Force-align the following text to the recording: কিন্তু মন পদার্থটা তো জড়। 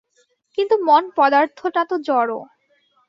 কিন্তু 0.57 0.75
মন 0.85 1.03
পদার্থটা 1.15 1.81
তো 1.85 1.95
জড়। 2.01 2.31